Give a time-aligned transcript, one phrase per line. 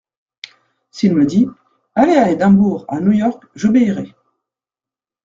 [0.89, 1.47] S'il me dit:
[1.93, 4.15] Allez à Edimbourg, à New York, j'obéirai.